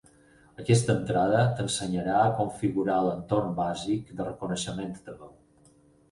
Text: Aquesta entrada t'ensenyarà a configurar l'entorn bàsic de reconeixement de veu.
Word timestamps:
Aquesta 0.61 0.93
entrada 0.99 1.41
t'ensenyarà 1.59 2.15
a 2.21 2.31
configurar 2.39 2.95
l'entorn 3.07 3.53
bàsic 3.59 4.09
de 4.21 4.25
reconeixement 4.29 4.97
de 5.11 5.15
veu. 5.21 5.31